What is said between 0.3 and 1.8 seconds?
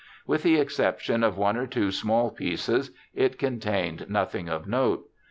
the exception of one or